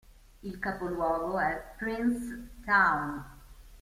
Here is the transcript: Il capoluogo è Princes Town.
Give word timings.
Il 0.41 0.57
capoluogo 0.57 1.37
è 1.37 1.75
Princes 1.77 2.39
Town. 2.65 3.23